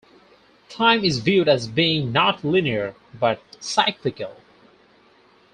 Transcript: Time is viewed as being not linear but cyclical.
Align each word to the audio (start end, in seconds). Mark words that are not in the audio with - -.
Time 0.67 1.05
is 1.05 1.19
viewed 1.19 1.47
as 1.47 1.67
being 1.67 2.11
not 2.11 2.43
linear 2.43 2.95
but 3.13 3.39
cyclical. 3.59 4.35